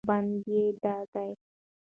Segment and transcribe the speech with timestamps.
[0.01, 1.31] چې یو بند یې دا دی: